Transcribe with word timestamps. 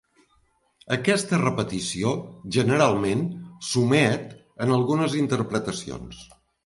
Aquesta 0.95 1.39
repetició, 1.41 2.13
generalment, 2.57 3.21
s'omet 3.69 4.35
en 4.67 4.75
algunes 4.79 5.19
interpretacions. 5.21 6.25